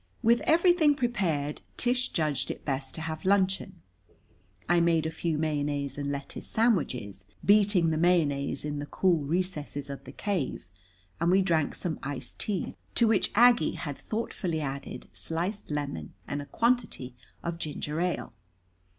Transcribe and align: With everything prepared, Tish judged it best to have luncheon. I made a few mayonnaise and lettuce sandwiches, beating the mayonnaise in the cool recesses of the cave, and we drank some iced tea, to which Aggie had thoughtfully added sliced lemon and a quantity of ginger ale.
With 0.23 0.41
everything 0.45 0.95
prepared, 0.95 1.61
Tish 1.77 2.09
judged 2.09 2.49
it 2.49 2.65
best 2.65 2.95
to 2.95 3.01
have 3.01 3.23
luncheon. 3.23 3.83
I 4.67 4.79
made 4.79 5.05
a 5.05 5.11
few 5.11 5.37
mayonnaise 5.37 5.95
and 5.95 6.11
lettuce 6.11 6.47
sandwiches, 6.47 7.27
beating 7.45 7.91
the 7.91 7.99
mayonnaise 7.99 8.65
in 8.65 8.79
the 8.79 8.87
cool 8.87 9.23
recesses 9.23 9.91
of 9.91 10.03
the 10.05 10.11
cave, 10.11 10.69
and 11.19 11.29
we 11.29 11.43
drank 11.43 11.75
some 11.75 11.99
iced 12.01 12.39
tea, 12.39 12.73
to 12.95 13.07
which 13.07 13.31
Aggie 13.35 13.73
had 13.73 13.95
thoughtfully 13.95 14.59
added 14.61 15.07
sliced 15.13 15.69
lemon 15.69 16.15
and 16.27 16.41
a 16.41 16.47
quantity 16.47 17.15
of 17.43 17.59
ginger 17.59 17.99
ale. 18.01 18.33